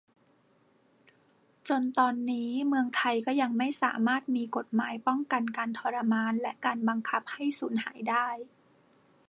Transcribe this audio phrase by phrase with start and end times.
[1.67, 8.27] จนตอนนี้ เมืองไทยก็ยังไม่สามารถมีกฎหมายป้องกันการทรมานและการบังคับให้สูญหายได้